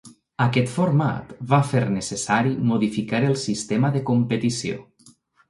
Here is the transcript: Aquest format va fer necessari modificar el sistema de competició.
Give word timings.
Aquest 0.43 0.69
format 0.77 1.35
va 1.51 1.59
fer 1.73 1.81
necessari 1.97 2.55
modificar 2.71 3.21
el 3.29 3.37
sistema 3.43 3.93
de 3.99 4.03
competició. 4.13 4.83